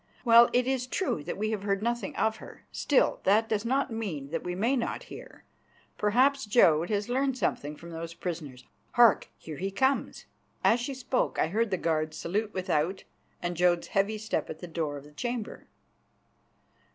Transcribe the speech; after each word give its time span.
Well, 0.25 0.49
it 0.51 0.65
is 0.65 0.87
true 0.87 1.23
that 1.25 1.37
we 1.37 1.51
have 1.51 1.61
heard 1.61 1.83
nothing 1.83 2.15
of 2.15 2.37
her. 2.37 2.65
Still, 2.71 3.19
that 3.23 3.47
does 3.47 3.63
not 3.63 3.93
mean 3.93 4.31
that 4.31 4.43
we 4.43 4.55
may 4.55 4.75
not 4.75 5.03
hear. 5.13 5.43
Perhaps 5.95 6.47
Jodd 6.47 6.89
has 6.89 7.07
learned 7.07 7.37
something 7.37 7.75
from 7.77 7.91
those 7.91 8.15
prisoners. 8.15 8.65
Hark! 8.93 9.29
he 9.37 9.69
comes." 9.69 10.25
As 10.63 10.79
she 10.79 10.95
spoke 10.95 11.37
I 11.37 11.49
heard 11.49 11.69
the 11.69 11.77
guards 11.77 12.17
salute 12.17 12.51
without 12.51 13.03
and 13.43 13.55
Jodd's 13.55 13.89
heavy 13.89 14.17
step 14.17 14.49
at 14.49 14.57
the 14.57 14.65
door 14.67 14.97
of 14.97 15.03
the 15.03 15.11
chamber. 15.11 15.67